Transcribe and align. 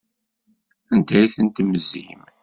Anda 0.93 1.13
ay 1.19 1.31
ten-temzim? 1.35 2.21